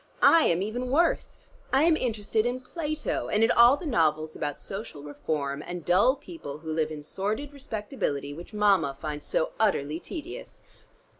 I 0.23 0.45
am 0.45 0.63
even 0.63 0.89
worse. 0.89 1.37
I 1.71 1.83
am 1.83 1.95
interested 1.95 2.43
in 2.47 2.61
Plato, 2.61 3.27
and 3.29 3.43
in 3.43 3.51
all 3.51 3.77
the 3.77 3.85
novels 3.85 4.35
about 4.35 4.59
social 4.59 5.03
reform 5.03 5.63
and 5.63 5.85
dull 5.85 6.15
people 6.15 6.57
who 6.57 6.73
live 6.73 6.89
in 6.89 7.03
sordid 7.03 7.53
respectability, 7.53 8.33
which 8.33 8.51
Mama 8.51 8.97
finds 8.99 9.27
so 9.27 9.51
utterly 9.59 9.99
tedious." 9.99 10.63